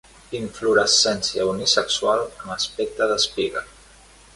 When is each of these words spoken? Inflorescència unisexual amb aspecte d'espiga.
Inflorescència 0.37 1.47
unisexual 1.51 2.25
amb 2.33 2.57
aspecte 2.59 3.13
d'espiga. 3.13 3.69